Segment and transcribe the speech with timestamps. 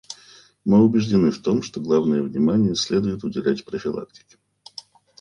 [0.65, 4.39] Мы убеждены в том, что главное внимание следует уделять профилактике.